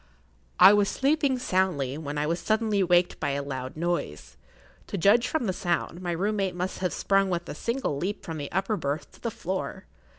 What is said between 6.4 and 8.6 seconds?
must have sprung with a single leap from the